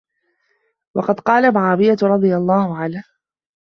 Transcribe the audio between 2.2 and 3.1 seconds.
اللَّهُ عَنْهُ